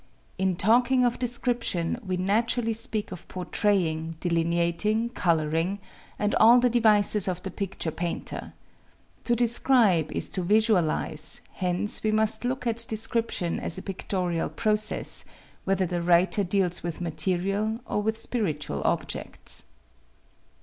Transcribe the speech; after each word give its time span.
"In 0.39 0.55
talking 0.55 1.05
of 1.05 1.19
description 1.19 1.99
we 2.03 2.17
naturally 2.17 2.73
speak 2.73 3.11
of 3.11 3.27
portraying, 3.27 4.15
delineating, 4.19 5.09
coloring, 5.11 5.77
and 6.17 6.33
all 6.39 6.59
the 6.59 6.71
devices 6.71 7.27
of 7.27 7.43
the 7.43 7.51
picture 7.51 7.91
painter. 7.91 8.53
To 9.25 9.35
describe 9.35 10.11
is 10.11 10.27
to 10.29 10.41
visualize, 10.41 11.41
hence 11.51 12.01
we 12.01 12.09
must 12.09 12.43
look 12.43 12.65
at 12.65 12.87
description 12.89 13.59
as 13.59 13.77
a 13.77 13.83
pictorial 13.83 14.49
process, 14.49 15.23
whether 15.65 15.85
the 15.85 16.01
writer 16.01 16.43
deals 16.43 16.81
with 16.81 16.99
material 16.99 17.77
or 17.85 18.01
with 18.01 18.19
spiritual 18.19 18.81
objects." 18.83 19.65